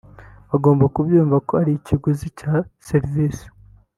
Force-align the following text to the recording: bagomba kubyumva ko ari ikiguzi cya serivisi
bagomba 0.49 0.85
kubyumva 0.93 1.37
ko 1.47 1.53
ari 1.61 1.71
ikiguzi 1.75 2.27
cya 2.39 2.53
serivisi 2.87 3.45